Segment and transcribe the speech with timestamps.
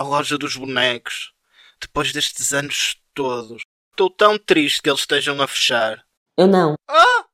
[0.00, 1.30] a loja dos bonecos.
[1.78, 3.60] Depois destes anos todos.
[3.90, 6.02] Estou tão triste que eles estejam a fechar.
[6.38, 6.74] Eu não.
[6.88, 7.24] Ah!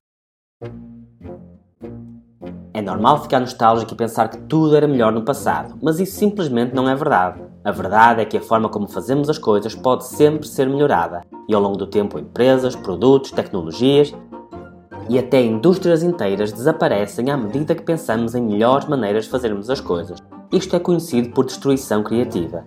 [2.74, 6.74] É normal ficar nostálgico e pensar que tudo era melhor no passado, mas isso simplesmente
[6.74, 7.40] não é verdade.
[7.64, 11.54] A verdade é que a forma como fazemos as coisas pode sempre ser melhorada, e
[11.54, 14.12] ao longo do tempo empresas, produtos, tecnologias
[15.08, 19.80] e até indústrias inteiras desaparecem à medida que pensamos em melhores maneiras de fazermos as
[19.80, 20.20] coisas.
[20.52, 22.64] Isto é conhecido por destruição criativa.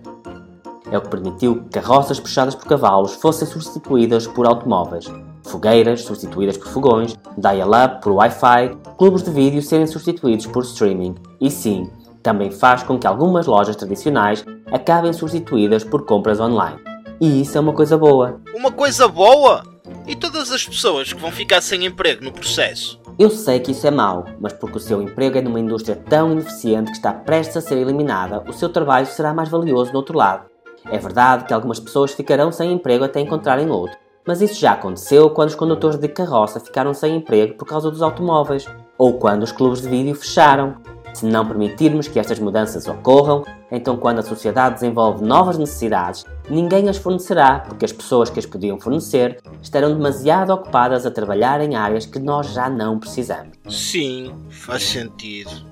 [0.90, 5.06] É o que permitiu que carroças puxadas por cavalos fossem substituídas por automóveis,
[5.44, 11.14] fogueiras substituídas por fogões, dial-up por Wi-Fi, clubes de vídeo serem substituídos por streaming.
[11.40, 11.88] E sim,
[12.22, 16.78] também faz com que algumas lojas tradicionais acabem substituídas por compras online.
[17.20, 18.40] E isso é uma coisa boa.
[18.54, 19.62] Uma coisa boa?
[20.06, 22.99] E todas as pessoas que vão ficar sem emprego no processo?
[23.20, 26.32] Eu sei que isso é mau, mas porque o seu emprego é numa indústria tão
[26.32, 30.16] ineficiente que está prestes a ser eliminada, o seu trabalho será mais valioso do outro
[30.16, 30.46] lado.
[30.90, 33.94] É verdade que algumas pessoas ficarão sem emprego até encontrarem outro,
[34.26, 38.00] mas isso já aconteceu quando os condutores de carroça ficaram sem emprego por causa dos
[38.00, 40.76] automóveis, ou quando os clubes de vídeo fecharam.
[41.14, 46.88] Se não permitirmos que estas mudanças ocorram, então quando a sociedade desenvolve novas necessidades, ninguém
[46.88, 51.76] as fornecerá, porque as pessoas que as podiam fornecer estarão demasiado ocupadas a trabalhar em
[51.76, 53.58] áreas que nós já não precisamos.
[53.68, 55.70] Sim, faz sentido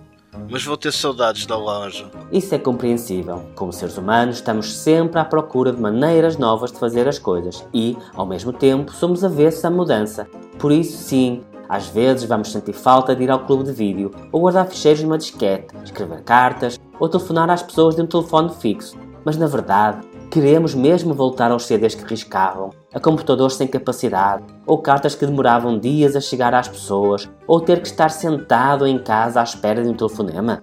[0.50, 2.11] mas vou ter saudades da loja.
[2.30, 3.47] Isso é compreensível.
[3.55, 7.97] Como seres humanos, estamos sempre à procura de maneiras novas de fazer as coisas e,
[8.14, 10.27] ao mesmo tempo, somos avessos à mudança.
[10.58, 14.41] Por isso, sim, às vezes vamos sentir falta de ir ao clube de vídeo, ou
[14.41, 18.97] guardar ficheiros numa disquete, escrever cartas, ou telefonar às pessoas de um telefone fixo.
[19.24, 24.78] Mas na verdade, queremos mesmo voltar aos CDs que riscavam, a computadores sem capacidade, ou
[24.78, 29.41] cartas que demoravam dias a chegar às pessoas, ou ter que estar sentado em casa
[29.41, 30.62] à espera de um telefonema?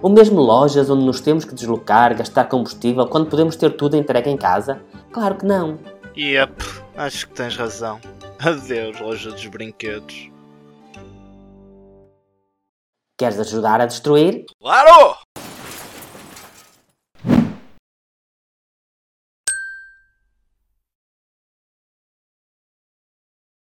[0.00, 4.30] Ou mesmo lojas onde nos temos que deslocar, gastar combustível, quando podemos ter tudo entregue
[4.30, 4.80] em casa?
[5.12, 5.78] Claro que não.
[6.16, 6.52] Yep,
[6.96, 8.00] acho que tens razão.
[8.44, 10.28] Adeus, loja dos brinquedos.
[13.16, 14.46] Queres ajudar a destruir?
[14.58, 15.21] Claro!